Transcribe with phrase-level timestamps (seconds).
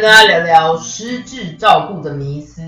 [0.00, 2.62] 跟大家聊聊失智照顾的迷思。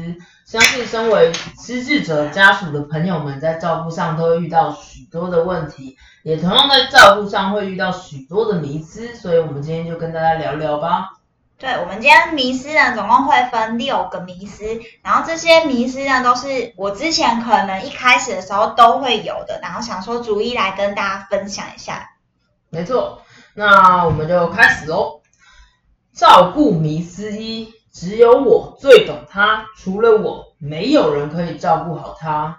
[0.45, 11.11] 相信身为失智者家属的朋友们，在照顾上都会遇到许多的问题，也同样在照顾上会遇到许多的迷思，所以我们今天就跟大家聊聊吧。
[11.57, 14.65] 对，我们今天迷思呢，总共会分六个迷思，
[15.05, 22.11] 然后这些迷思呢，都是我之前可能一开始的时候都会有的，然后想说逐一来跟大家分享一下。
[22.71, 23.23] 没错，
[23.55, 25.20] 那我们就开始喽。
[26.21, 32.59] 照顾迷思一：只有我最懂他，除了我，没有人可以照顾好他。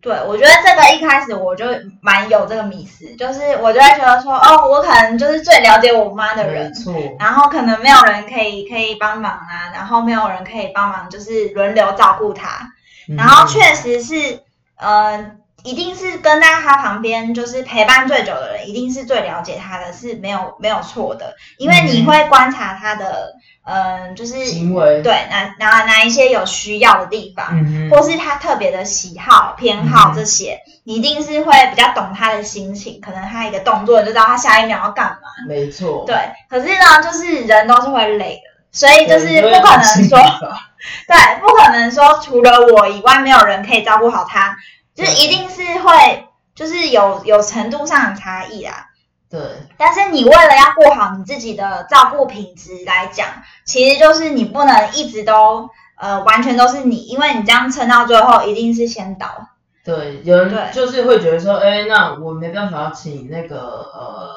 [0.00, 1.66] 对，我觉得这个一开始我就
[2.00, 12.72] 蛮有这个迷思，就是我就会觉得说，哦，我可能就是最了解我妈的没人，错，然后可能没有人可以可以帮忙啊，然后没有人可以帮忙，就是轮流照顾她。
[13.14, 14.40] 然后确实是，
[14.76, 15.32] 呃，
[15.62, 23.32] 一定是跟在他旁边，就是陪伴最久的人，一定是最了解他的，是没有没有错的，因为你会观察他的，
[23.64, 35.18] 嗯、就是行为，对哪哪哪一些有需要的地方，嗯，或是他特别的喜好、偏好嗯这些，你一定是会比较懂他的心情，可能他一个动作你就知道他下一秒要干嘛。
[35.48, 36.16] 没错，对，
[36.48, 40.18] 可是呢，就是人都是会累的，所以，就是不可能说，
[41.08, 44.56] 对，不可能说除了我以外没有人可以照顾好他，
[44.96, 48.88] 就是一定是会，就是有有程度上的差异啦。
[49.28, 49.40] 对，
[49.76, 53.26] 但是你为了要顾好你自己的照顾品质来讲，
[53.64, 55.68] 其实就是你不能一直都
[55.98, 59.48] 呃完全都是你，因为你这样撑到最后一定是先倒。
[59.84, 64.30] 对，有人对就是会觉得说，哎，那我没办法要请那个呃，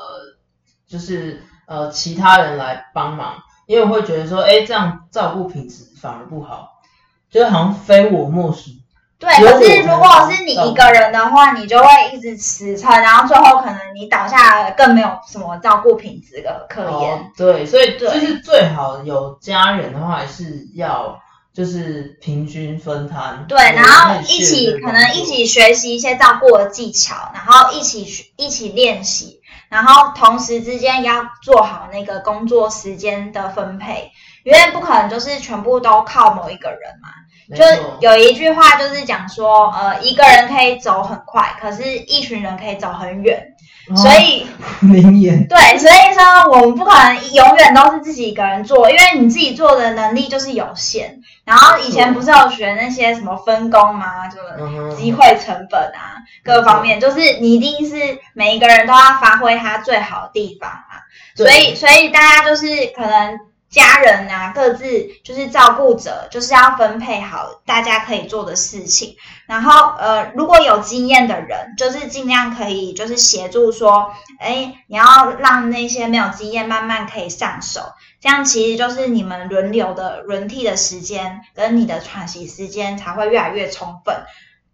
[0.88, 3.36] 就是呃其他人来帮忙，
[3.68, 6.82] 因为我会觉得说，哎，这样照顾品质反而不好，
[7.30, 8.72] 就好像非我莫属。
[9.20, 16.92] 对，可是如果是你一个人的话，你就会一直死撑，然后最后可能你倒下来，更没有什么照顾品质的可言。
[16.92, 21.20] 哦，对，所以对就是最好有家人的话，还是要
[21.54, 23.44] 就是平均分摊。
[23.50, 34.14] 对，然后一起可能一起学习一些照顾的技巧，然后一起学一起练习，然后同时之间要做好那个工作时间的分配，
[34.46, 37.10] 因为不可能就是全部都靠某一个人嘛。
[37.56, 37.64] 就
[38.00, 43.56] 有一句话就是讲说，呃，一个人可以走很快，可是一群人可以走很远，
[43.96, 44.44] 所以。
[44.44, 44.48] 哦
[44.82, 45.46] 名言。
[45.48, 51.20] 对，所以说我们不可能永远都是自己一个人做，因为你自己做的能力就是有限。
[51.44, 54.30] 然后以前不是有学那些什么分工吗？
[54.30, 56.16] 就嗯哼机会成本啊，
[56.46, 61.04] 各方面，就是你一定是每一个人都要发挥他最好的地方啊。
[61.36, 63.38] 所以，所以大家就是可能
[63.70, 64.86] 家人啊，各自
[65.24, 69.16] 就是照顾者，就是要分配好大家可以做的事情。
[69.46, 77.82] 然后，呃，如果有经验的人，就是尽量可以就是协助说，哎，你要让那些没有经验慢慢可以上手，
[78.20, 84.16] 这样其实就是你们轮流的轮替的时间跟你的喘息时间才会越来越充分。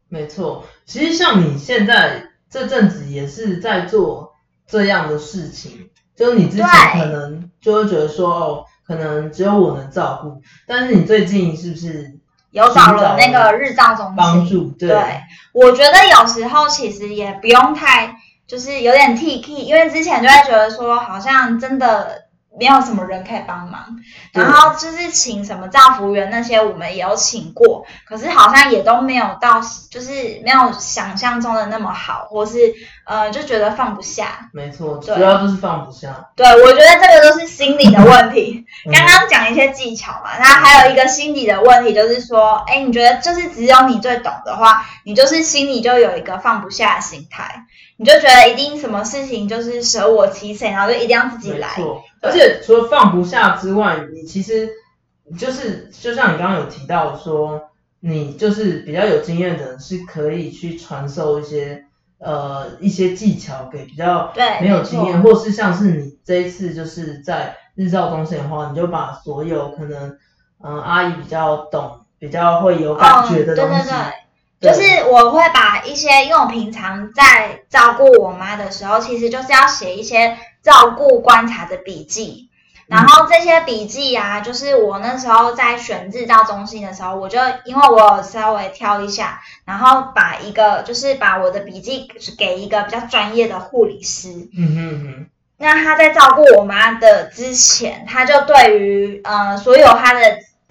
[0.08, 4.34] 没错，其实像你现在这阵子也是在做
[4.68, 12.14] 这样的事情，就是你之前可能就会觉得说，哦，可能只有我能照顾，但是你最近是不是
[12.52, 14.66] 有找了那个日照中心帮助？
[14.78, 15.00] 对，对，
[15.54, 18.16] 我觉得有时候其实也不用太，
[18.48, 22.25] 就是有点 T K，因为之前就会觉得说，好像真的
[22.58, 23.86] 没有什么人可以帮忙，
[24.32, 32.58] 然后就是请什么照服员那些，我们也有请过，可是好像也都没有到，就是没有想象中的那么好，或是
[33.06, 34.50] 呃就觉得放不下。
[34.54, 36.30] 没错，主要就是放不下。
[36.36, 38.66] 对，我觉得这个都是心理的问题。
[38.86, 47.66] 嗯刚刚讲一些技巧嘛，那还有一个心理的问题，就是说，哎，你觉得就是只有你最懂的话，你就是心里就有一个放不下的心态，
[47.98, 51.70] 你就觉得一定什么事情就是舍我其谁，然后就一定要自己来。
[52.26, 54.70] 而且除了放不下之外，你其实
[55.38, 57.70] 就是就像你刚刚有提到说，
[58.00, 61.86] 你就是比较有经验的人是可以去传授一些
[62.20, 70.18] 呃一些技巧给比较对没有经验，或是像是你这一次就是在日照中心的话，你就把所有可能
[70.64, 73.90] 嗯、呃阿姨比较懂、比较会有感觉的东西，
[74.60, 82.50] 对对，就是我会把一些，因为我平常在照顾我妈的时候，其实就是要写一些照顾观察的笔记。
[82.88, 92.08] 然后这些笔记啊，就是我那时候在选日照中心的时候，我就因为我有稍微挑一下，然后把一个就是把我的笔记
[92.38, 95.28] 给一个比较专业的护理师，嗯哼哼，
[95.58, 100.20] 那他在照顾我妈的之前，他就对于呃所有他的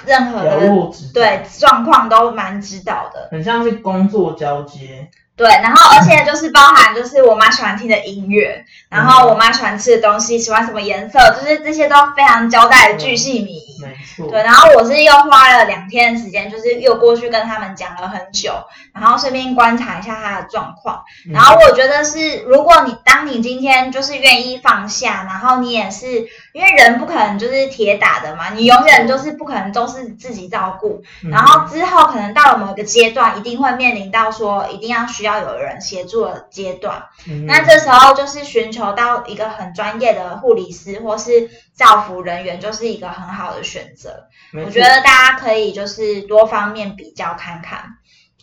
[0.07, 0.71] 任何的
[1.13, 3.27] 对状况都蛮知道的。
[3.33, 13.65] 很像是工作交接，对，然后而且就是包含就是我妈喜欢听的音乐，然后我妈喜欢吃的东西，喜欢什么颜色，就是这些都非常交代的巨细靡遗。
[13.83, 18.53] 没错，对，然后我是又花了两天的时间，就是又过去跟他们讲了很久，
[18.95, 21.03] 然后顺便观察一下他的状况。
[21.27, 37.07] 嗯然后我觉得是，如果你当你今天就是愿意放下，然后你也是因为人不可能就是铁打的嘛，你永远就是不可能都是自己照顾，嗯然后之后可能到了某一个阶段，一定会面临到说一定要需要有人协助的阶段。
[37.27, 44.29] 嗯那这时候就是寻求到一个很专业的护理师或是照服人员，就是一个很好的选择。
[44.65, 47.97] 我觉得大家可以就是多方面比较看看。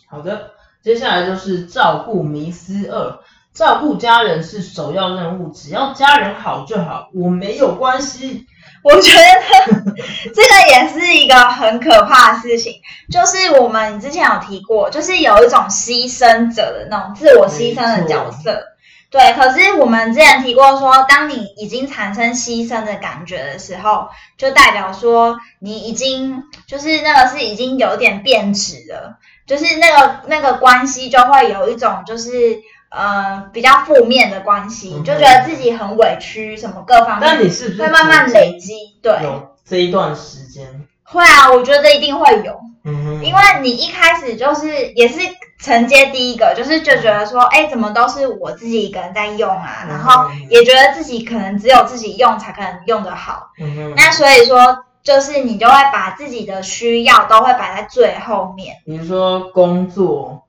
[0.06, 0.50] 好的，
[0.82, 3.18] 接下来就是照顾迷思二。
[3.54, 8.46] 照顾家人是首要任务，只要家人好就好，我没有关系。
[8.82, 9.92] 我觉得
[10.34, 12.74] 这个也是一个很可怕的事情，
[13.12, 18.68] 就是我们之前有提过，就是有一种牺牲者的那种自我牺牲的角色。
[19.08, 24.08] 对，可是我们之前提过说，当你已经产生牺牲的感觉的时候，
[24.38, 32.58] 就代表说你已经就是那个是已经有点变质了，就是那个那个关系就会有一种就是
[32.94, 37.20] 呃比较负面的关系，嗯就觉得自己很委屈，什么各方面。
[37.20, 40.66] 但你是不是会慢慢累积，对，有这一段时间？
[41.04, 45.20] 会啊，我觉得一定会有，嗯哼，因为你一开始就是也是
[45.58, 60.41] 承接第一个，就是就觉得说，哎，怎么都是我自己一个人在用啊，嗯然后也觉得自己可能只有自己用才可能用得好，嗯哼，那所以说就是你就会把自己的需要都会摆在最后面，比如说工作，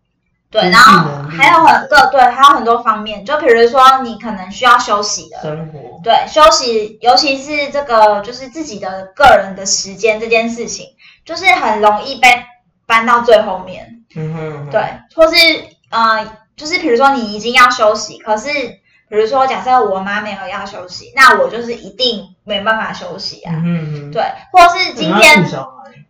[0.54, 10.86] 对，然后还有很多对，还有很多方面，就比如说你可能需要休息的，生活，对，休息，尤其是这个就是自己的个人的时间这件事情，
[11.26, 12.28] 就是很容易被
[12.86, 14.04] 搬到最后面。
[14.16, 14.82] 嗯哼，嗯哼对，，
[15.16, 15.36] 或是
[15.90, 18.50] 呃，就是比如说你已经要休息，可是
[19.10, 23.54] 比如说假设我妈没有要休息，那我就是一定没办法休息啊。
[23.56, 24.22] 嗯对，
[24.52, 25.44] 或是今天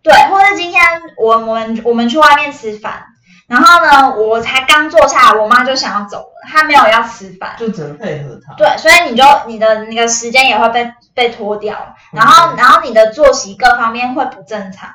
[0.03, 0.81] 对，或是今天
[1.15, 3.05] 我我们我们去外面吃饭，
[3.47, 7.55] 然后呢，我才刚坐下来，我妈就想要走了，她没有要吃饭。
[7.57, 8.53] 就只能配合她。
[8.55, 12.17] 对，所以你就你的那个时间也会被被拖掉，嗯。
[12.17, 14.89] 然后然后你的作息各方面会不正常，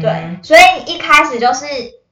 [0.00, 1.66] 对，嗯所以一开始就是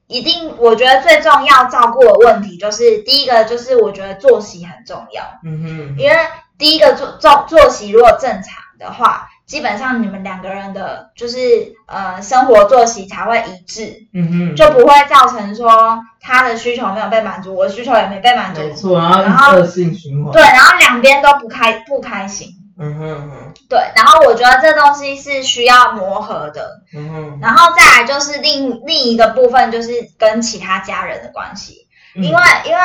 [0.07, 5.95] 一定，我觉得最重要照顾的问题就是第一个就是我觉得作息很重要，嗯哼，嗯哼。
[5.99, 6.17] 因为
[6.57, 11.37] 第一个作作作息如果正常的话，基本上你们两个人的就是
[11.85, 20.33] 呃生活作息才会一致，嗯哼，就不会造成说他的需求没有被满足，我的需求也没被满足，没错，然后然后恶性循环。
[20.33, 22.49] 对，，然后两边都不开不开心。
[22.77, 23.53] 嗯哼嗯哼。
[23.69, 32.23] 对，然后我觉得这东西是需要磨合的，嗯哼，然后再来就是另另一个部分就是跟其他家人的关系，嗯。
[32.23, 32.79] 因为因为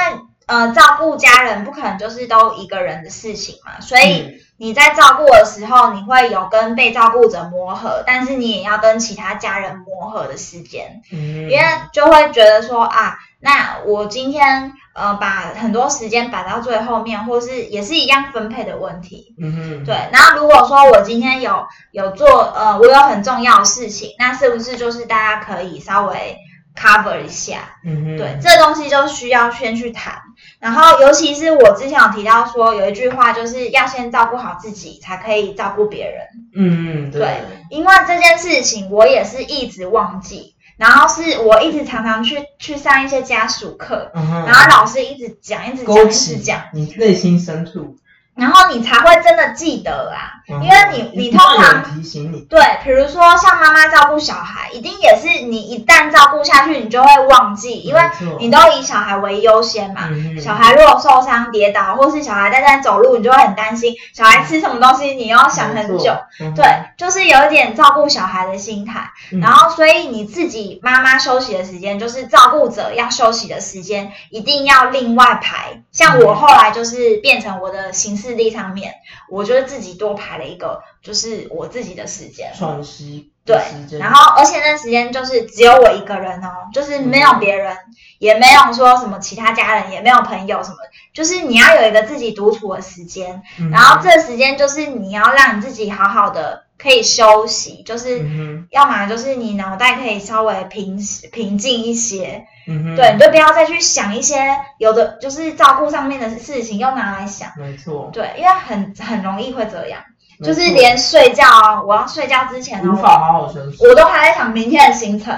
[0.50, 11.64] 呃照顾家人不可能就是都一个人的事情嘛，所以嗯你在照顾的时候，你会有跟被照顾者磨合，但是你也要跟其他家人磨合的时间，嗯因为
[11.94, 19.34] 就会觉得说啊，那我今天呃把很多时间摆到最后面，或是也是一样分配的问题。
[19.40, 26.36] 嗯哼，对，然后如果说我今天有有做呃，我有很重要的事情，那是不是就是大家可以稍微
[26.76, 27.60] cover 一下？
[27.82, 30.20] 嗯哼，对，这东西就需要先去谈。
[30.60, 36.26] 然后尤其是我之前有提到说，有一句话就是要先照顾好自己，才可以照顾别人。
[36.54, 37.40] 嗯嗯，对，
[37.70, 47.96] 因为这件事情我也是一直忘记，然后是我一直常常去去上一些家属课，嗯然后老师一直讲，一直讲，一直讲，你内心深处。
[48.40, 50.60] 然后你才会真的记得啊，嗯。
[50.64, 58.00] 因为你你通常提醒你，对，比如说像妈妈照顾小孩，一定也是你一旦照顾下去，你就会忘记，因为
[58.38, 60.08] 你都以小孩为优先嘛。
[60.40, 66.12] 小孩如果受伤跌倒，或是小孩在那走路，你就会很担心小孩吃什么东西，你要想很久。，
[66.56, 66.64] 对，
[66.96, 69.40] 就是有一点照顾小孩的心态，嗯。
[69.40, 75.82] 然后所以你自己妈妈休息的时间，就是照顾者要休息的时间，一定要另外排。
[75.92, 78.94] 像我后来就是变成我的行事历上面，
[79.28, 82.52] 我觉得自己多排了一个，就是我自己的时间。
[82.56, 83.58] 喘息对
[83.98, 87.76] 然后而且那时间就是只有我一个人哦，就是没有别人，
[88.18, 90.76] 也没有说什么其他家人，也没有朋友什么，
[91.12, 93.42] 就是你要有一个自己独处的时间。
[93.58, 100.98] 嗯然后这时间就是你要让你自己好好的可以休息，就是嗯要么就是你脑袋可以稍微平
[101.30, 104.36] 平静一些，嗯，对，你就不要再去想一些
[104.78, 110.00] 有的就是照顾上面的事情又拿来想，没错，对，因为很很容易会这样，
[110.42, 115.34] 就是连睡觉啊，我要睡觉之前呢，无法好好休息我都还在想明天的行程，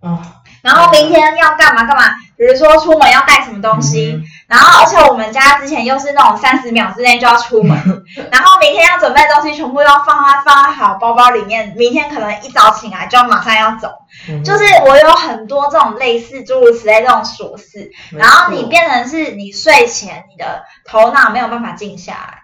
[0.00, 2.04] 啊，然后明天要干嘛干嘛，
[2.38, 4.24] 比如说出门要带什么东西，嗯。
[4.46, 7.76] 然后而且我们家之前又是那种三十秒之内就要出门，
[8.32, 13.92] 然后明天要准备的东西全部都放在放在好包包里面，明天可能一早醒来就要马上要走，
[14.28, 14.42] 嗯。
[14.42, 22.43] 就是我有很多这种类似诸如此类这种琐事，然后你变成是你睡前你的头脑没有办法静下来，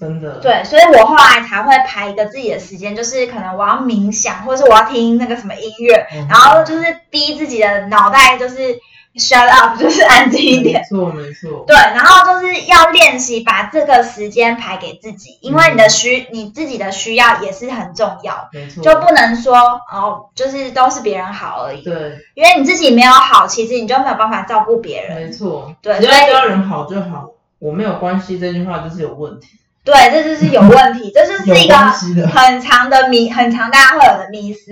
[0.00, 6.26] 真的，对，所以我后来才会排一个自己的时间，就是可能我要冥想，或者是我要听那个什么音乐，嗯。
[6.30, 8.78] 然后就是逼自己的脑袋就是
[9.16, 10.80] shut up，就是安静一点。
[10.80, 19.54] 没错没错，对，然后就是要练习把这个时间排给自己，因为你的需你自己的需要也是很重要，没错，就不能说
[19.92, 25.16] 哦，就是都是别人好而已，对，因为你自己没有好，其实你就没有办法照顾别人。
[25.16, 29.48] 没错，对只要所以家人好就好，我没有关系这句话就是有问题，
[29.84, 31.74] 对，这就是有问题，这就是一个
[32.28, 34.70] 很长的迷，很长大家会有的迷思。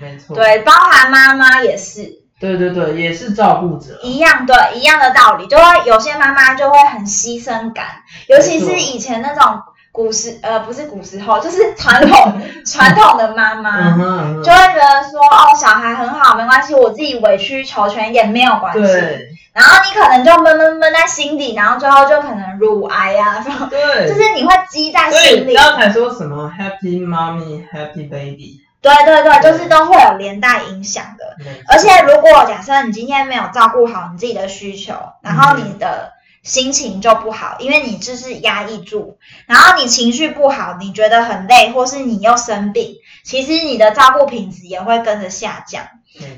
[0.00, 2.24] 没错，对，包含妈妈也是。
[2.38, 7.86] 对对对，也是照顾者，一样，对一样的道理，就会有些妈妈就会很牺牲感，
[8.28, 9.58] 尤其是以前那种
[9.90, 13.96] 古时呃不是古时候，就是传统 传统的妈妈。
[14.44, 18.80] 就会觉得说哦，小孩很好，没关系，我自己委曲求全也没有关，系。
[18.80, 25.52] 对然后你可能就闷闷闷在心底，然后最后就可能乳癌啊，什么，对，就是你会积在心里。
[25.52, 31.38] 你刚才说什么 Happy Mommy Happy Baby，对对对，就是都会有连带影响的。
[31.68, 45.82] 而且如果假设你今天没有照顾好你自己的需求，然后你的心情就不好，因为你就是压抑住，然后你情绪不好，你觉得很累，或是你又生病，其实你的照顾品质也会跟着下降。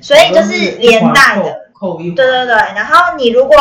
[0.01, 3.57] 所以就是连带的扣扣一，对对对，然后你如果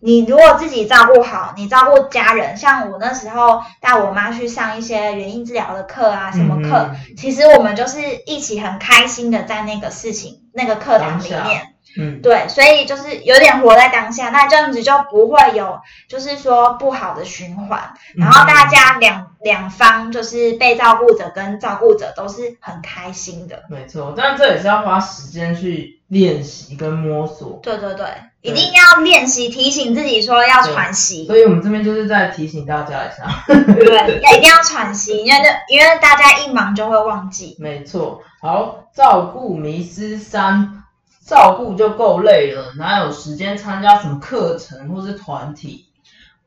[0.00, 7.16] 你如果自己照顾好，你照顾家人，像我那时候带我妈去上一些原因治疗的课啊，什么课，嗯。
[7.16, 11.71] 其实我们就是一起很开心的在那个事情那个课堂里面。
[11.96, 23.62] 嗯，对，所以就是有点活在当下，那这样子就不会有就是说不好的循环，然后大家两两方就是被照顾者跟照顾者都是很开心的。
[23.68, 28.06] 没错，但这也是要花时间去练习跟摸索，对对对，
[28.40, 37.56] 一定要练习提醒自己说要喘息，所以我们这边就是在提醒大家一下，对， 要一定要喘息，因为那因为大家一忙就会忘记。
[37.58, 38.22] 没错。
[38.40, 40.81] 好，照顾迷失三，
[41.24, 45.86] 照顾就够累了，哪有时间参加什么课程或是团体？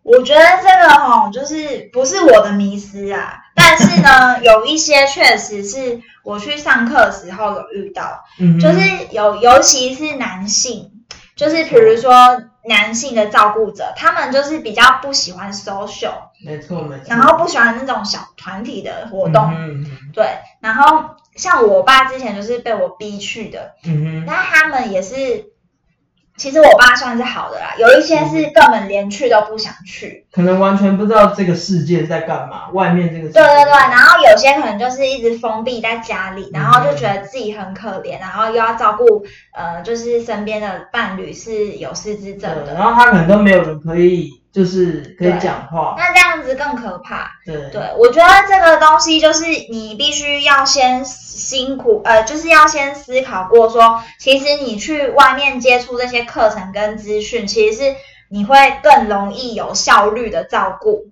[0.03, 8.79] 我觉得这个吼，就是不是我的迷失啊， 但是呢，有一些确实是我去上课的时候有遇到，嗯，就是
[9.09, 10.91] 有，尤其是男性，
[11.35, 12.11] 就是比如说
[12.67, 16.13] 男性的照顾者，他们就是比较不喜欢 social，
[16.45, 20.11] 没错没错，然后不喜欢那种小团体的活动，嗯哼。
[20.13, 25.45] 对，然后像我爸之前就是被我逼去的，嗯哼，那他们也是，
[26.37, 47.29] 其实我爸算是好的啦，有一些是根本连去都不想去，可能完全不知道这个世界在干嘛，外面这个世界对对对，然后有些可能就是一直封闭在家里，然后嗯就觉得自己很可怜，然后又要照顾呃，就是身边的伴侣是有失智症，的，然后他可能都没有人可以，就是可以讲话，那这样子更可怕。
[47.45, 57.95] 对对，我觉得这个东西就是你必须要先辛苦，呃，就是要先思考过说，其实你去外面接触这些课程跟资讯，其实是
[58.29, 61.09] 你会更容易有效率的照顾。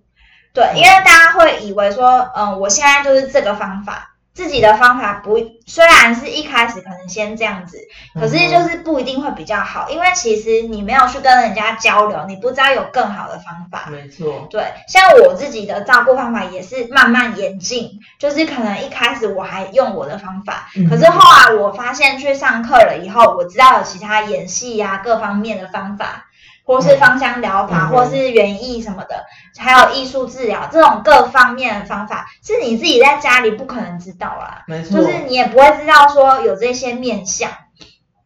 [0.53, 4.12] 对，因为大家会以为说，嗯，我现在就是这个方法。
[4.33, 5.37] 自己的方法不，
[5.67, 7.77] 虽然是一开始可能先这样子，
[8.15, 13.89] 可是就是不一定会比较好，因为其实你没有去跟人家交流，你不知道有更好的方法。
[13.91, 26.25] 没错，对，像我自己的照顾方法也是慢慢演进，就是可能一开始我还用我的方法，可是后来我发现去上课了以后，我知道有其他演戏呀各方面的方法。
[26.65, 29.23] 或是芳香疗法，或是园艺什么的，
[29.57, 34.63] 还有艺术治疗这种各方面的方法，是你自己在家里不可能知道啦。
[34.67, 37.49] 没错，就是你也不会知道说有这些面向。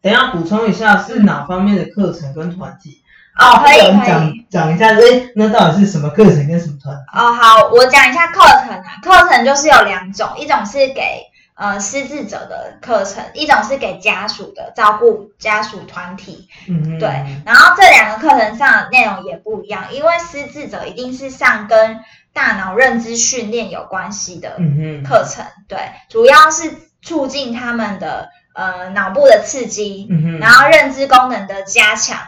[0.01, 3.01] 等下补充一下，是哪方面的课程跟团体？
[3.37, 6.95] 哦，可以可以讲一下，哎，那到底是什么课程跟什么团？
[7.13, 8.83] 哦，好，我讲一下课程啊。
[9.03, 11.21] 课程就是有两种，一种是给。
[11.57, 17.09] 呃，失智者的课程，一种是给家属的，照顾家属团体，嗯对。
[17.45, 21.99] 然后这两个课程上的内容也不一样，因为失智者一定是上跟
[22.31, 24.57] 大脑认知训练有关系的
[25.03, 26.71] 课程，对，主要是
[27.01, 30.07] 促进他们的呃脑部的刺激，
[30.39, 32.19] 然后认知功能的加强。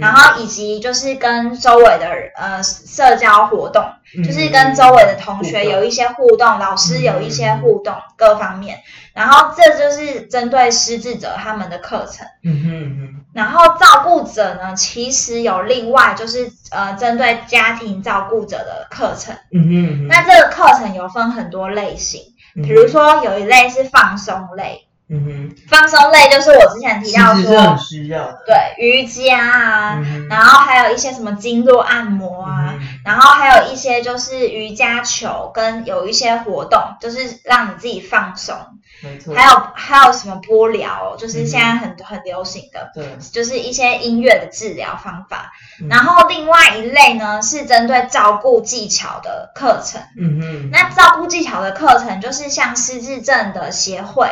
[0.00, 3.84] 然后以及就是跟周围的呃社交活动，
[4.24, 8.78] 就是跟周围的同学有一些互动，老师有一些互动，各方面。
[9.12, 12.26] 然后这就是针对失智者他们的课程。
[12.42, 19.34] 嗯哼然后照顾者呢，其实有另外就是呃针对家庭照顾者的课程。
[19.52, 22.20] 嗯哼那这个课程有分很多类型，
[22.54, 24.83] 比如说有一类是放松类。
[25.10, 38.56] 嗯哼，放松类就是我之前提到说，需要的，对瑜伽啊，然后还有一些什么经络按摩啊，然后还有一些就是瑜伽球跟有一些活动，就是让你自己放松。
[39.02, 45.52] 没错，还有还有什么波疗，就是现在很很流行的，对，就是一些音乐的治疗方法。
[45.90, 50.00] 然后另外一类呢是针对照顾技巧的课程。
[50.18, 54.30] 嗯哼，那照顾技巧的课程就是像失智症的协会。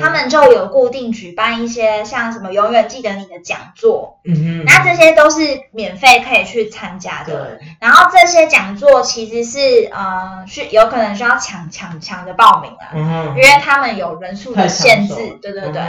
[0.00, 5.38] 他们就有固定举办一些像什么永远记得你的讲座，嗯哼，那这些都是
[5.72, 7.58] 免费可以去参加的。
[7.80, 15.14] 然后这些讲座其实是呃，是有可能需要抢抢抢着报名啊，嗯因为他们有人数的限制。
[15.42, 15.82] 对对对。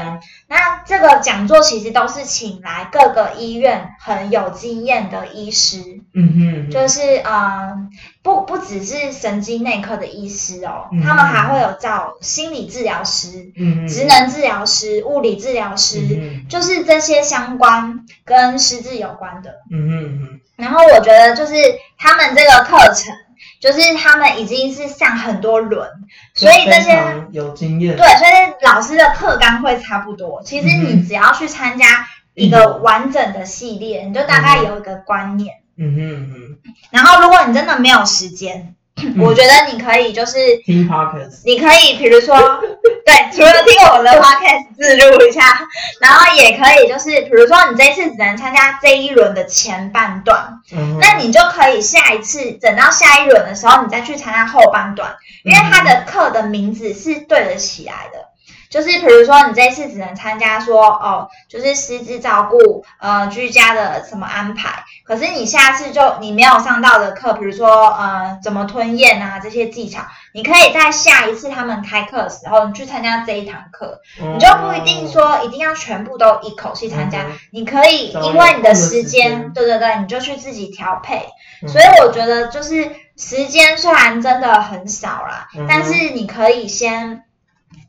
[0.47, 7.75] 那这个讲座其实都是请来各个医院很有经验的医师，嗯哼，就是呃。
[8.23, 16.01] 不不只是神经内科的医师哦，他们还会有找心理治疗师、嗯职能治疗师、物理治疗师，
[16.49, 19.51] 就是这些相关跟失智有关的。
[19.71, 21.53] 嗯嗯然后我觉得就是
[21.97, 23.15] 他们这个课程，
[23.61, 25.89] 就是他们已经是上很多轮，
[26.33, 27.95] 所以这些有经验。
[27.95, 30.41] 对，所以老师的课纲会差不多。
[30.43, 35.55] 其实你只要去参加一个完整的系列，你就大概有一个观念。
[35.55, 36.57] 嗯哼哼，
[36.91, 38.73] 然后如果你真的没有时间，
[39.19, 42.35] 我觉得你可以就是听 podcast，你可以比如说，
[43.05, 45.59] 对，除了听我的 podcast 自录一下，
[46.01, 50.59] 然后也可以就是比如说你这次只能参加这一轮的前半段，
[50.99, 58.25] 那你就可以下一次等到下一轮的时候，你再去参加后半段，因为它的课的名字是对得起来的。
[58.69, 64.83] 就是比如说，你这次只能参加说哦，就是师资照顾，呃，居家的什么安排。
[65.05, 70.01] 可是你下次就你没有上到的课，比如说呃，怎么吞咽啊这些技巧，
[70.33, 77.19] 你可以在下一次他们开课的时候，你去参加这一堂课，你就不一定说一定要全部都一口气参加，
[77.51, 81.25] 你可以因为你的时间，对对对，你就去自己调配。
[81.67, 87.23] 所以我觉得就是时间虽然真的很少啦，但是你可以先。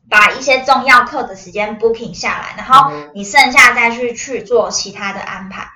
[0.09, 5.67] 把一些重要课的时间 booking 下来，然后你剩下再去去做其他的安排。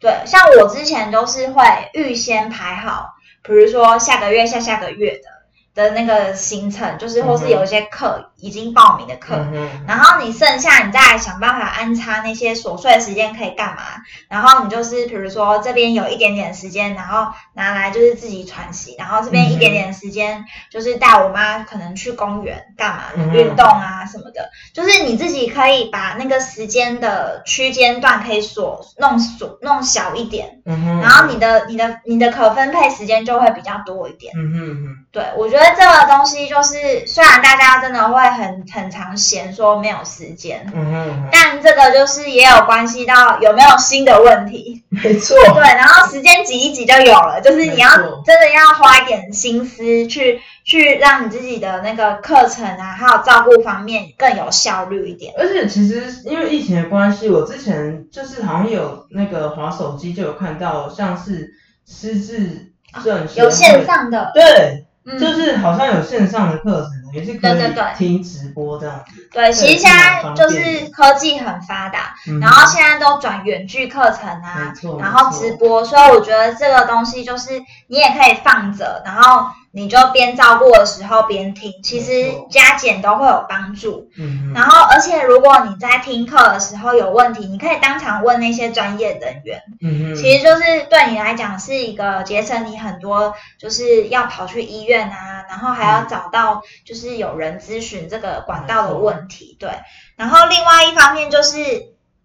[0.00, 1.62] 对，像我之前都是会
[1.94, 5.30] 预先排好，比如说下个月、下下个月的。
[5.74, 9.46] 的那个行程，就是或是有一些课已经报名的课，
[9.88, 13.82] 然后你剩下你再想办法安插那些琐碎的时间可以干嘛？
[14.28, 34.34] 然后你就是比如说这边有一点点时间，然后拿来就是自己喘息，然后这边一点点时间就是带我妈可能去公园干嘛运动啊什么的，就是你自己可以把那个时间的区间段可以锁弄锁弄小一点，然后你的你的你的可分配时间就会比较多一点。
[34.36, 35.62] 嗯哼哼，对我觉。
[35.62, 44.82] 得这个东西就是，虽然大家真的会很很常嫌说没有时间，嗯哼嗯，但这个就是也有关系到有没有新的问题。
[44.88, 47.88] 没错， 对，然后时间挤一挤就有了，就是你要
[48.24, 55.32] 真的要花一点心思去去让你自己的那个课程啊，还有照顾方面更有效率一点。
[55.38, 61.50] 而且其实因为疫情的关系，我之前就是好像有那个滑手机就有看到，像是
[61.88, 67.84] 失智症协会有线上的，对，嗯，就是好像有线上的课程，也是可对对对。
[67.94, 69.28] 以听直播这样子。
[69.32, 72.40] 对，其实现在就是科技很发达，嗯。
[72.40, 84.10] 然后现在都转远距课程啊然后直播，所以我觉得这个东西就是你也可以放着，然后你就边照顾的时候边听，其实加减都会有帮助。
[84.18, 99.70] 嗯，然后，而且如果你在听课的时候有问题，你可以当场问那些专业人员，嗯哼，其实就是对你来讲是一个节省你很多，就是要跑去医院啊，然后还要嗯找到就是有人咨询这个管道的问题，对。
[100.16, 101.58] 然后另外一方面就是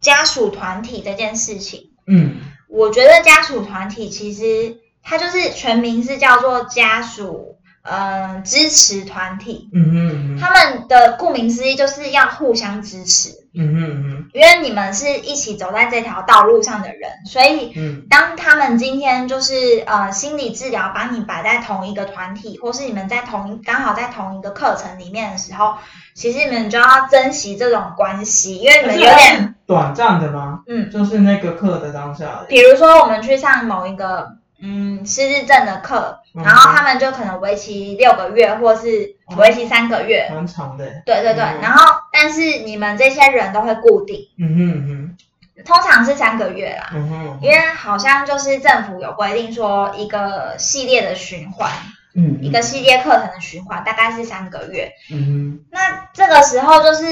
[0.01, 2.41] 家属团体这件事情，嗯。
[2.69, 13.29] 我觉得家属团体其实它就是全名是叫做家属嗯、呃支持团体，嗯嗯嗯哼他们的顾名思义就是要互相支持。
[13.59, 25.75] 嗯嗯嗯因为你们是一起走在这条道路上的人，所以嗯当他们今天就是呃心理治疗把你摆在同一个团体，或是你们在同一刚好在同一个课程里面的时候，
[26.13, 30.59] 其实你们就要珍惜这种关系，因为你们有点短暂的吗？
[30.67, 32.43] 嗯，就是那个课的当下。
[32.49, 34.27] 比如说我们去上某一个
[34.59, 40.29] 嗯失智症的课，嗯然后他们就可能为期六个月，或是为期三个月。
[40.33, 40.85] 蛮长的。
[41.05, 45.17] 对对对，嗯然后但是你们这些人都会固定，嗯哼嗯
[45.65, 46.89] 通常是三个月啦。
[46.91, 51.71] 哼嗯哼，因为好像就是政府有规定说，一个系列的循环，
[52.15, 54.91] 嗯一个系列课程的循环大概是三个月。
[55.11, 57.05] 嗯那这个时候就是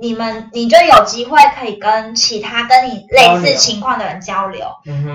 [0.00, 4.66] 你们，你就有机会可以跟其他跟你类似情况的人交流。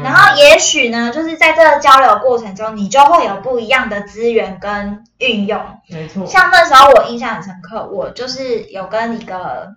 [0.03, 5.59] 然后也许呢，就是在这个交流过程中，你就会有不一样的资源跟运用。
[5.89, 9.69] 没错，像那时候我印象很深刻，我就是有跟一个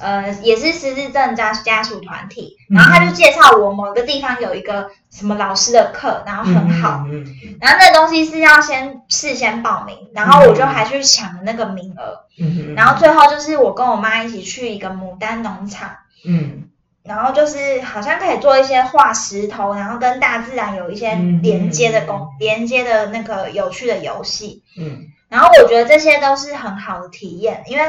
[0.00, 12.20] 呃也是失智症家家属团体，然后他就介绍我某个地方有一个什么老师的课，然后很好，嗯嗯然后那东西是要先事先报名，然后我就还去抢了那个名额，
[12.74, 15.96] 然后最后就是我跟我妈一起去一个牡丹农场。
[16.26, 16.68] 嗯。
[17.04, 24.62] 然后就是好像可以做一些画石头，然后跟大自然有一些连接的工、连接的那个有趣的游戏。
[24.78, 25.08] 嗯。
[25.28, 27.84] 然后我觉得这些都是很好的体验，因为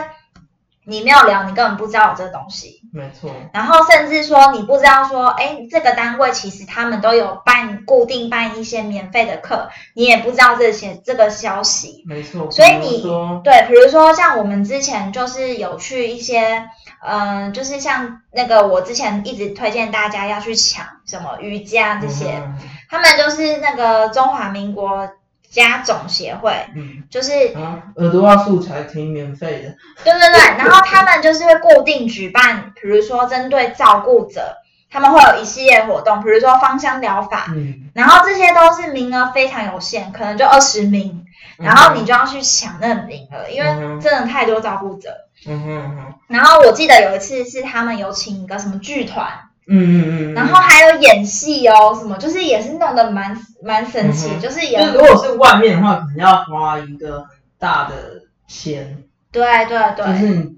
[0.85, 2.81] 你没有聊，你根本不知道有这个东西。
[2.93, 12.03] 没错，然后甚至说你不知道说，哎，这个单位其实他们都有办固定办一些免费的课，你也不知道这些这个消息。
[12.07, 12.49] 没错。
[12.49, 13.03] 所以你
[13.43, 16.69] 对，比如说像我们之前就是有去一些，
[17.05, 22.55] 嗯、就是像那个我之前一直推荐大家要去抢什么瑜伽这些，嗯
[22.89, 25.09] 他们就是那个中华民国
[25.63, 34.57] 家总协会，嗯，就是啊，耳朵话素材挺免费的，对对对， 然后他们就是会固定举办，比如说针对照顾者，
[34.91, 41.25] 他们会有一系列活动，比如说芳香疗法，嗯，然后这些都是名额非常有限，可能就二十名，
[41.57, 45.09] 然后你就要去抢那个名额，因为嗯真的太多照顾者。
[45.47, 46.13] 嗯哼嗯哼。
[46.27, 49.31] 然后我记得有一次是他们有请一个什么剧团，
[49.67, 60.54] 嗯嗯嗯，然后还有演戏哦，什么就是也是弄得蛮蛮神奇，嗯就是也就是如果是外面的话，可能要花一个很大的钱，对对对，就是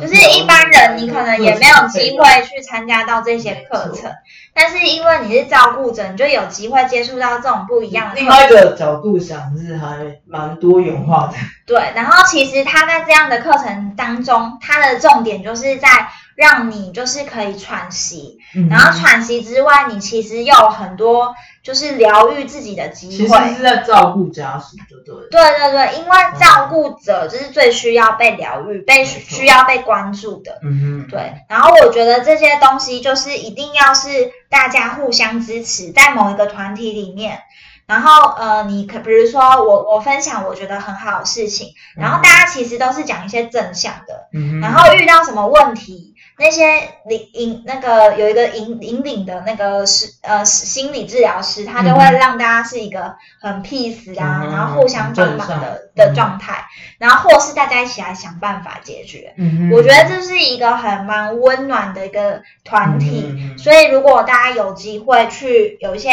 [0.00, 4.10] 就是一般人你可能也没有机会去参加到这些课程，
[4.52, 8.26] 但是因为你是照顾者，你就有机会接触到这种不一样的另。
[8.26, 11.34] 外一个角度想是还蛮多元化的，
[11.66, 15.88] 对，然后其实他在这样的课程当中，他的重点就是在
[16.34, 18.68] 让你就是可以喘息，嗯。
[18.68, 23.38] 然后喘息之外，你其实又有很多就是疗愈自己的机其会。
[23.48, 30.58] 实是在照顾家属，对对了，对对对，因为照顾者就是最需要被疗愈、被错需要被关注的。
[30.62, 37.40] 嗯哼，对，然后我觉得这些东西就是一定要是大家互相支持，在某一个团体里面。
[37.86, 46.09] 然后呃，你可比如说我我分享我觉得很好的事情，然后大家其实都是讲一些正向的，嗯哼，然后遇到什么问题，
[46.40, 46.64] 那些
[47.04, 56.64] 领引那个有一个引引领的那个是呃心理治疗师，他就会让大家是一个很 peace 啊，然后互相帮忙的的状态，
[56.98, 59.34] 然后或是大家一起来想办法解决。
[59.70, 66.10] 我觉得这是一个很蛮温暖的一个团体，所以如果大家有机会去有一些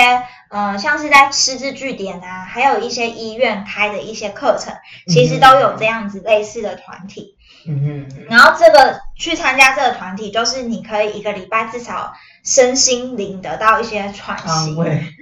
[0.49, 4.73] 呃像是在师资据点啊，还有一些医院开的一些课程，
[5.07, 7.36] 其实都有这样子类似的团体。
[7.67, 14.75] 嗯嗯，然后这个去参加这个团体，就是你可以一个礼拜至少身心灵得到一些喘息，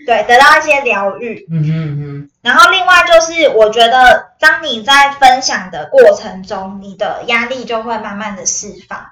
[0.06, 1.46] 对，得到一些疗愈。
[1.50, 2.30] 嗯嗯嗯。
[2.42, 9.06] 然后另外就是，我觉得当你在分享的过程中，你的压力就会慢慢的释放。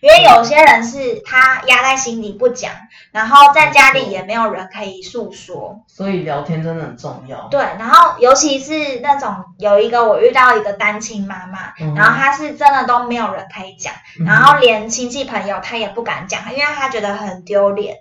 [0.00, 2.72] 因为有些人是他压在心里不讲，
[3.12, 7.48] 然后在家里也没有人可以诉说，所以聊天真的很重要。
[7.50, 13.92] 对，然后尤其是那种有一个我遇到一个单亲妈妈，然后她是真的都没有人可以讲，
[14.26, 17.96] 然后连亲戚朋友她也不敢讲，因为她觉得很丢脸。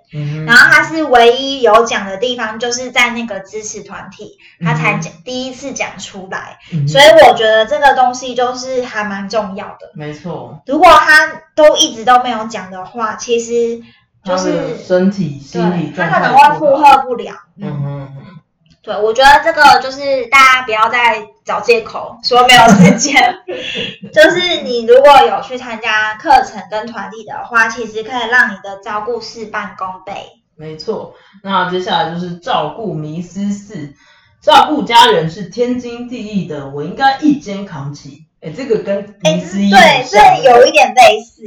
[0.48, 6.58] 然后她是唯一有讲的地方，就是在那个支持团体，她才讲第一次讲出来。
[6.88, 9.92] 所以我觉得这个东西就是还蛮重要的。
[9.96, 11.90] 没错，如果她都一。
[12.00, 13.82] 直都没有讲的话，其实
[14.24, 17.34] 就是身体、心理他可能会负荷不了。
[17.58, 18.40] 嗯嗯嗯，
[18.82, 23.36] 对，我觉得这个就是大家不要再找借口说没有时间。
[24.14, 30.14] 就是你如果有去参加课程跟团体的话，其实可以让你的照顾事半功倍。
[30.56, 33.94] 没错，那接下来就是照顾迷思四，
[34.42, 38.26] 照顾家人是天经地义的，我应该一肩扛起。
[38.42, 41.44] 哎，这个跟哎，对，这有一点类似。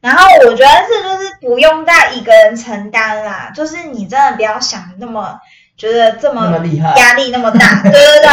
[0.00, 5.38] 然后我觉得是就是不用再一个人承担啦，就是你真的不要想那么
[5.76, 7.82] 觉得这么厉害，压力那么大。
[7.84, 8.30] 对对对，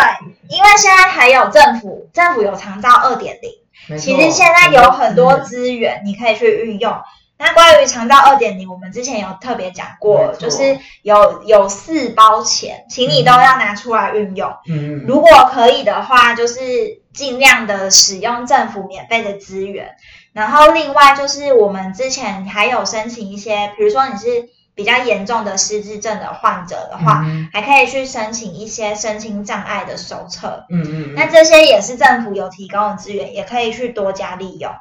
[0.50, 7.00] 因为现在还有政府，政府有长照二点零，其实现在有很多资源你可以去运用。
[7.38, 14.52] 那关于长照二点零，我们之前有特别讲过，就是有有四包钱，请你都要拿出来运用。
[14.68, 16.98] 嗯，如果可以的话，就是。
[17.14, 19.96] 尽量的使用政府免费的资源，
[20.34, 30.66] 然后另外就是我们之前还有申请一些，比如说你是比较严重的失智症的患者的话，还可以去申请一些身心障碍的手册。
[30.70, 34.72] 嗯嗯，那这些也是政府有提供的资源，也可以去多加利用。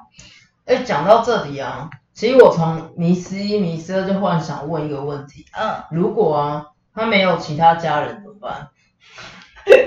[0.67, 8.69] 哎，讲到这里啊，其实我从迷失一、迷失二就忽然想问一个问题：嗯，如果啊他没有其他家人怎么办？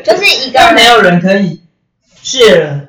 [0.04, 1.61] 就是一个 没有人可以。
[2.22, 2.80] 卸了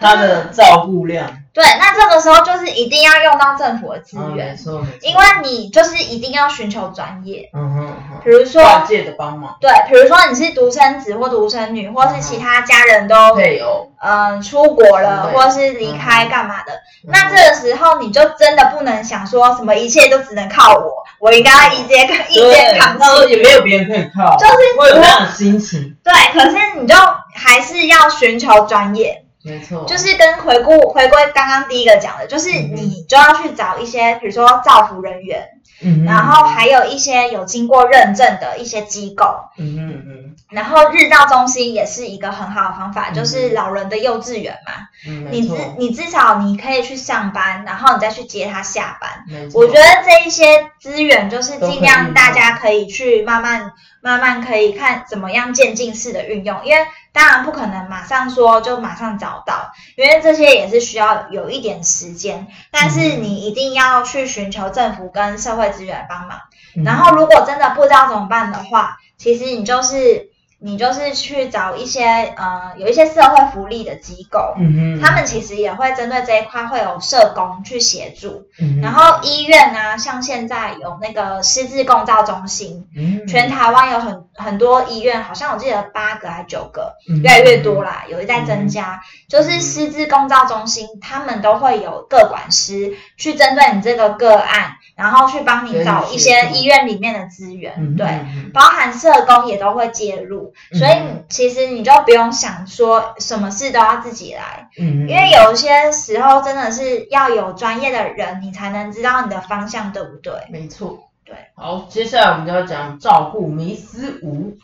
[0.00, 4.56] 他的照顾量，对，那这个时候就是一定要用到政府的资源，
[5.02, 26.94] 因为你就是一定要寻求专业，嗯哼，比如说外界的帮忙，对，比如说你是独生子或独生女，或是其他家人都配偶，嗯，出国了或是离开干嘛的，那这个时候你就真的不能想说什么一切都只能靠我，我应该一肩一肩扛起，也没有别人可以靠，就是会有这样的心情，对，可是你就。
[27.38, 35.48] 还是要寻求专业，没错，就是跟回顾回归刚刚第一个讲的，就是你就要去找一些，比如说造福人员，
[35.80, 39.24] 嗯，然后还有一些有经过认证的一些机构，
[39.56, 44.72] 嗯嗯嗯，然后日照中心也是一个很好的方法，就是老人的幼稚园嘛，
[45.06, 49.24] 嗯，你至你至少你可以去上班，然后你再去接他下班，
[49.54, 50.44] 我觉得这一些
[50.80, 56.84] 资源就是尽量大家可以去慢慢慢慢可以看怎么样渐进式的运用，因为。
[57.12, 62.46] 当然不可能马上说就马上找到，因为这些也是需要有一点时间。
[62.70, 66.40] 但是你一定要去寻求政府跟社会资源帮忙。
[66.84, 70.30] 然后如果真的不知道怎么办的话，其实你就是。
[70.60, 72.04] 你就是去找一些
[72.36, 78.48] 呃，有一些社会福利的机构，嗯他们其实也会针对这一块会有社工去协助。
[78.60, 86.92] 嗯然后医院呢，像现在有那个失智共照中心，嗯，全台湾有很很多医院，好像我记得八个还是九个，
[87.22, 89.00] 越来越多啦，有一在增加。
[89.28, 100.52] 就是失智共照中心，他们都会有个管师去针对你这个个案，然后去帮你找一些医院里面的资源，对，包含社工也都会介入。
[100.72, 100.92] 所以
[101.28, 110.32] 其实你就不用想说什么事都要自己来，嗯，因为有些时候真的是要有专业的人，你才能知道你的方向对不对？
[110.50, 111.36] 没错，对。
[111.54, 114.56] 好，接下来我们就要讲照顾迷思五，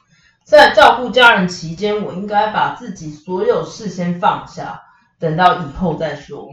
[0.43, 4.83] 在照顾家人期间，我应该把自己所有事先放下，
[5.21, 6.49] 等到以后再说。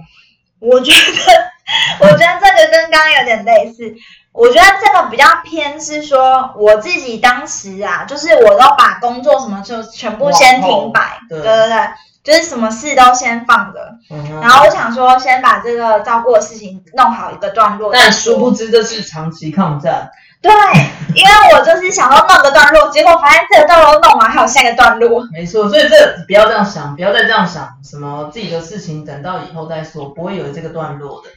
[0.59, 1.50] 我觉得，
[1.99, 3.93] 我觉得这个跟刚刚有点类似。
[4.33, 11.89] 我觉得这个比较偏是说，我自己当时啊，就是我都把工作什么就全部先停摆，对对对，
[12.23, 13.79] 就是什么事都先放着。
[14.41, 17.91] 然后我想说，先把这个照顾的事情弄好一个段落。
[17.91, 20.09] 但殊不知这是长期抗战。
[20.41, 20.49] 对，
[21.13, 25.21] 因为我就是想要弄个段落，结果发现这个段落弄完还有下一个段落。
[25.33, 31.29] 没错，所以这不要这样想，不要再这样想，什么自己的事情等到以后再说，不会有这个段落的。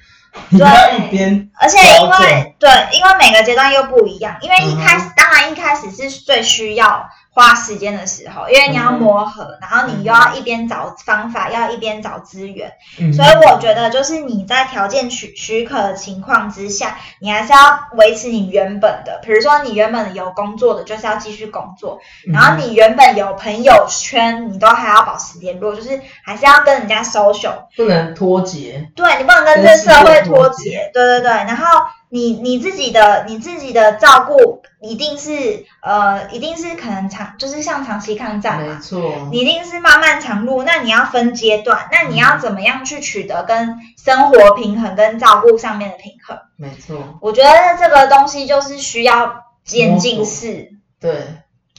[0.50, 7.08] 对，边，而且因为对，因为每个阶段又不一样，因为一开始当然一开始是最需要。
[7.34, 12.72] 花时间的时候，因为你要磨合，然后你又要一边找方法，要一边找资源，
[13.12, 21.98] 所以我觉得就是你在条件许许可的情况之下，你还是要维持你原本的，比如说你原本有工作的，就是要继续工作，
[22.32, 31.66] 然后你原本有朋友圈，你都还要保持联络，就是还是要跟人家 social，不能脱节，对你不能跟这社会脱节，对对对，然后。
[32.14, 46.38] 你你自己的你自己的照顾一定是呃一定是可能长就是像长期抗战嘛，没错，你一定是漫漫长路，那你要分阶段，那你要怎么样去取得跟生活平衡跟照顾上面的平衡？
[46.56, 51.26] 没错，我觉得这个东西就是需要渐进式，对，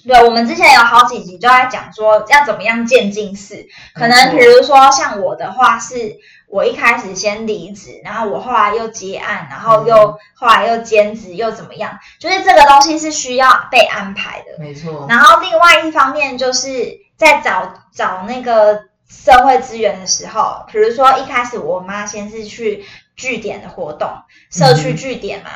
[0.05, 6.17] 对，我们之前有好几集都在讲说要怎么样渐进式，可能比如说像我的话是。
[6.47, 11.97] 我一开始先离职，然后我后来又接案，然后又后来又兼职，又怎么样？
[12.19, 15.05] 就是这个东西是需要被安排的，没错。
[15.09, 24.09] 然后另外一方面就是在找找那个社会资源的时候，比如说一开始我妈先是去据点的活动，
[24.51, 25.49] 社区据点嘛。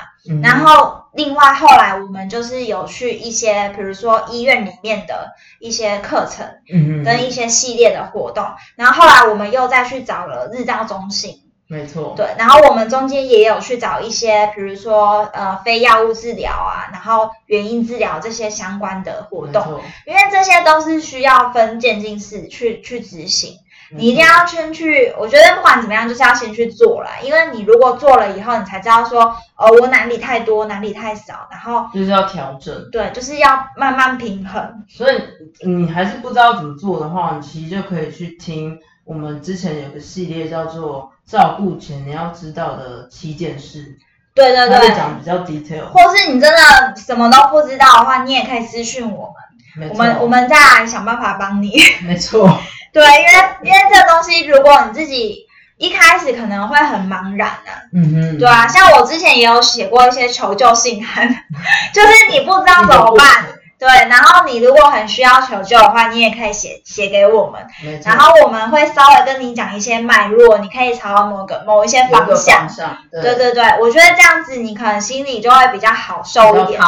[0.44, 8.46] 然后，另外后来我们就是有去一些，比如说医院里面的一些课程，嗯跟一些系列的活动。
[8.76, 12.28] 然后后来我们又再去找了日照中心，没错，对。
[12.38, 23.56] 然后我们中间也有去找一些，比如说呃非药物治疗啊，然后原因治疗这些相关的活动，因为这些都是需要分渐进式去去执行。
[23.92, 34.86] 你一定要先去，我觉得不管怎么样，就是要先去做了，因为你如果做了以后，你才知道说，哦，我哪里太多，哪里太少，然后就是要调整，对，就是要慢慢平衡。
[34.88, 35.22] 所以
[35.66, 43.98] 你还是不知道怎么做的话，你其实就可以去听我们之前有个系列叫做照顾前你要知道的七件事，
[44.36, 49.34] 对对对，讲比较 detail，或是你真的什么都不知道的话，你也可以私讯我
[49.76, 52.48] 们，我们我们再来想办法帮你，没错。
[52.92, 55.48] 对，因为因为这东西，如果你自己
[55.78, 61.28] 一开始可能会很茫然的，嗯哼，对啊，像我之前也有写过一些求救信函，
[61.94, 63.46] 就是你不知道怎么办。
[63.80, 67.66] 对，然后你如果很需要求救的话，你也可以写写给我们，
[68.04, 72.68] 然后我们会稍微跟你讲一些脉络，你可以朝某个某一些方向。
[73.10, 76.82] 对对对，我觉得这样子你可能心里就会比较好受一点。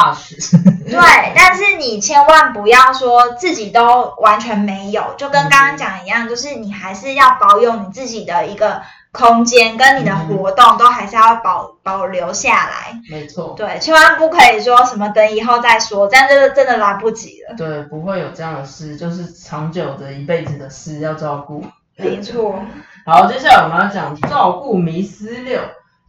[0.86, 1.00] 对，
[1.34, 8.82] 但是你千万不要说自己都完全没有，就跟刚刚讲一样，就是你还是要保有你自己的一个。
[9.12, 17.54] 空间跟你的活动都还是要保保留下来，没错，对，千万不可以说什么等以后再说，这样就是真的来不及了。
[17.56, 21.62] 对，不会有这样的事，就是长久的一辈子的事要照顾。
[21.96, 22.58] 没错。
[23.04, 25.60] 好，接下来我们要讲照顾迷思六，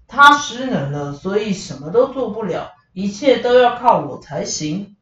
[0.07, 4.92] 他失能了，所以什么都做不了，一切都要靠我才行。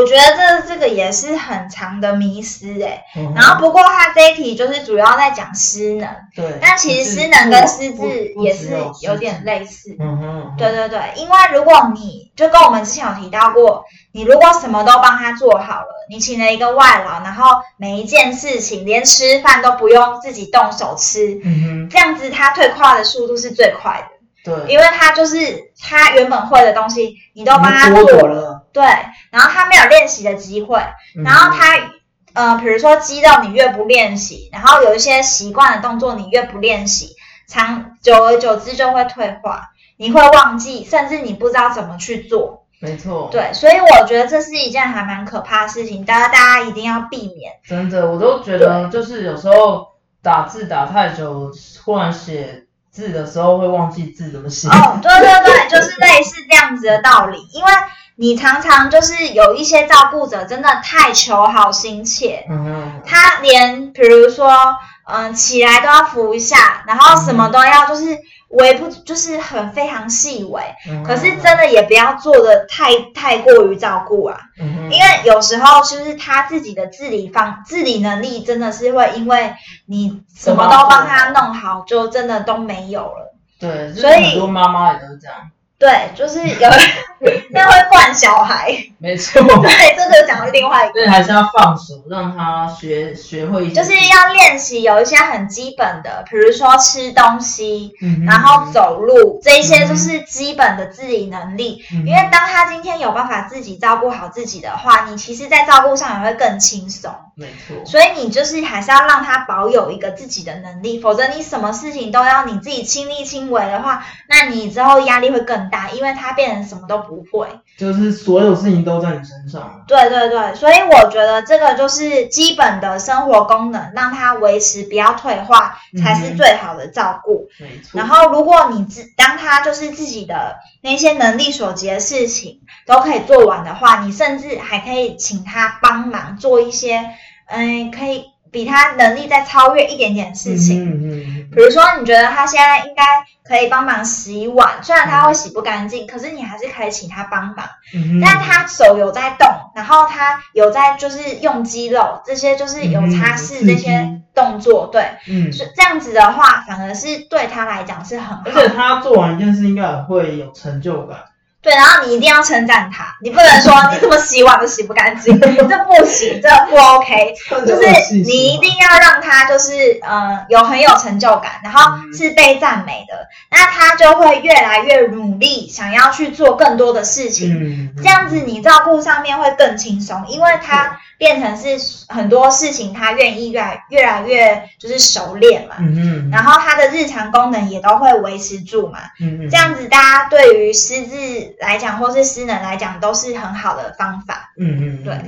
[0.00, 3.04] 我觉得这这个也是很长的迷失哎，
[3.34, 24.14] 然后不过他这一题就是主要在讲失能，对，但其实失能跟失智也是有点类似，嗯哼，对对对，因为如果你就跟我们之前有提到过，你如果什么都帮他做好了，你请了一个外劳，然后每一件事情连吃饭都不用自己动手吃，嗯哼，这样子他退化的速度是最快的。
[24.44, 28.43] 对，因为他就是他原本会的东西，你都帮他做了，
[28.74, 28.84] 对，
[29.30, 30.82] 然后他没有练习的机会，
[31.24, 31.92] 然后他
[32.32, 37.14] 呃，比如说肌肉你越不练习，然后有一些习惯的动作你越不练习，
[37.46, 42.66] 长久而久之就会退化，你会忘记，甚至你不知道怎么去做。
[42.80, 47.52] 没错，对，所以我觉得这是一件还蛮可怕的事情，大家大家一定要避免。
[47.64, 49.86] 真的，我都觉得就是有时候
[50.20, 51.50] 打字打太久，
[51.84, 52.62] 忽然写。
[52.94, 54.68] 字的时候会忘记字怎么写。
[54.68, 57.38] 哦，对对对，就是类似这样子的道理。
[57.52, 57.70] 因为
[58.16, 68.18] 你常常就是有一些照顾者真的太求好心切，嗯他连比如说嗯起来都要扶一下，然后什么都要就是。
[68.50, 70.62] 微不就是很非常细微，
[71.04, 79.54] 可是真的也不要做的太太过于照顾啊，因为有时候就是他自己的自理方自理能力真的是会因为
[79.86, 83.34] 你什么都帮他弄好，就真的都没有了。
[83.58, 85.36] 对，所以很多妈妈也都是这样。
[85.76, 86.70] 对，就是有
[87.50, 88.76] 那会惯小孩。
[88.98, 90.94] 没错，对，这个讲另外一个。
[90.94, 101.84] 对，还是要放手，让他学学会一些，就是要练习有一些很基本的，比如说吃东西，嗯然后走路，这一些就是基本的自理能力。
[101.92, 107.12] 嗯因为当他今天有办法自己照顾好自己的话，你其实在照顾上也会更轻松。
[107.36, 117.46] 没错，所以你就是还是要让他保有一个自己的能力，否则你什么事情都要你自己亲力亲为的话，那你之后压力会更大，因为他变成什么都不会。
[117.76, 119.84] 就是所有事情都在你身上。
[119.88, 127.48] 对对对，所以我觉得这个就是基本的生活功能，让它维持不要退化，才是最好的照顾。
[127.58, 137.10] 没错，然后，如果你自当他就是自己的那些能力所及的事情都可以做完的话，你甚至还可以请他帮忙做一些，
[137.46, 140.84] 嗯，可以比他能力再超越一点点的事情。
[140.84, 143.02] 嗯嗯比如说，你觉得他现在应该
[143.46, 147.64] 可以帮忙洗碗，虽然他会洗不干净，可是你还是可以请他帮忙。
[147.94, 158.52] 嗯但他手有在动，然后他有在就是用肌肉，这些就是有擦拭这些动作，对，嗯，是这样子的话，反而是对他来讲是很好而。
[158.52, 161.18] 且他做完一件事应该也会有成就感。
[161.64, 165.48] 对，然后你一定要称赞他，你不能说 你怎么洗碗都洗不干净，这
[165.84, 167.34] 不行，这不 OK。
[167.66, 177.54] 就是你一定要让他就是呃有很有成就感，然后嗯是被赞美的，那他就会越来越努力，想要去做更多的事情。
[177.54, 188.98] 嗯，这样子你照顾上面会更轻松，因为他变成是很多事情他愿意越来越来越就是熟练嘛，嗯嗯，然后他的日常功能也都会维持住嘛。
[189.20, 194.52] 嗯嗯，这样子大家对于失智来讲或是失能来讲都是很好的方法。
[194.58, 195.20] 嗯嗯，对。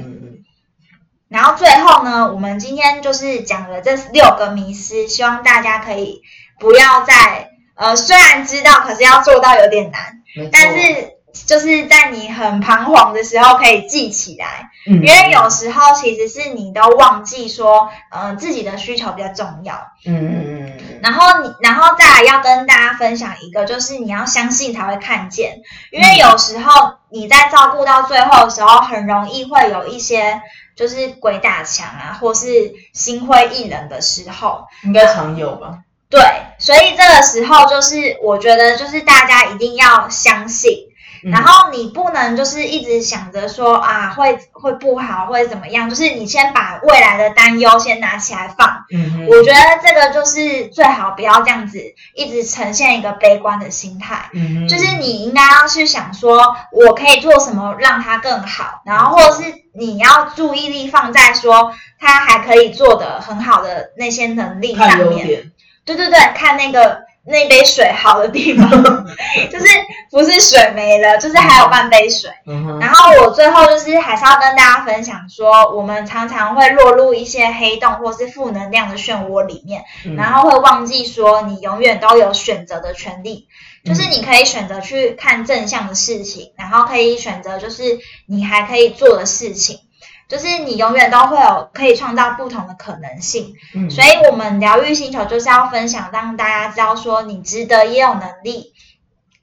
[1.29, 6.22] 然后最后呢，我们今天就是讲了这六个迷失，希望大家可以
[6.61, 10.22] 不要再呃，虽然知道，可是要做到有点难，
[10.53, 19.74] 但是就是在你很彷徨的时候可以记起来，因因为有时候其实是你都忘记说，呃，自己的需求比较重要。
[20.07, 25.61] 嗯嗯嗯然后你，然后再来要跟大家分享一个，就是你要相信才会看见，
[25.91, 30.41] 因为有时候你在照顾到最后的时候，很容易会有一些
[30.74, 34.66] 就是鬼打墙啊，或是心灰意冷的时候。
[34.84, 35.80] 应该常有吧？
[36.09, 36.22] 对，
[36.59, 40.86] 所以这个时候就是我觉得就是大家一定要相信，
[41.27, 41.31] 嗯。
[41.33, 48.85] 然后你不能就是一直想着说啊会会不好会怎么样，就是你先把未来的担忧先拿起来放。
[48.93, 51.79] 嗯我觉得这个就是最好不要这样子
[52.14, 65.53] 一直呈现一个悲观的心态，嗯就是你应该要去想说我可以做什么让它更好，然后或者是你要注意力放在说他还可以做的很好的那些能力上面。
[65.85, 68.70] 对对对，看那个那杯水好的地方，
[69.51, 69.66] 就是
[70.11, 72.31] 不是水没了，就是还有半杯水。
[72.47, 83.49] 嗯，然后我最后就是还是要跟大家分享说，我们常常会落入一些黑洞或是负能量的漩涡里面，嗯然后会忘记说你永远都有选择的权利，
[83.85, 89.81] 就是你可以选择去看正向的事情，然后可以选择就是你还可以做的事情。
[90.29, 93.91] 就是你永远都会有可以创造不同的可能性，嗯。
[93.91, 98.72] 所以我们疗愈星球就是要分享，让大家知道说你值得，也有能力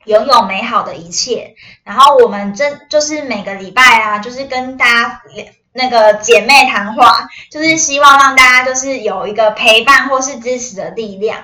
[0.05, 1.55] 拥有美好的一切。
[1.83, 5.21] 然后我们这就是每个礼拜啊，就是跟大家
[5.71, 11.39] 那个姐妹谈话，就是希望让大家就是有一个陪伴或是支持的力量，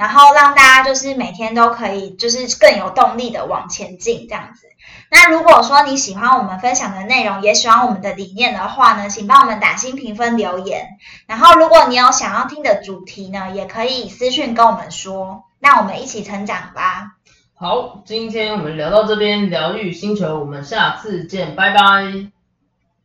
[0.00, 4.66] 然后让大家就是每天都可以就是更有动力的往前进这样子。
[5.10, 10.96] 那如果说你喜欢我们分享的内容，也喜欢我们的理念的话呢，请帮我们打新评分留言。
[11.26, 15.44] 然后，如果你有想要听的主题呢，也可以私讯跟我们说。
[15.58, 17.16] 那我们一起成长吧。
[17.54, 22.39] 好，今天我们聊到这边，疗愈星球，我们下次见，拜拜。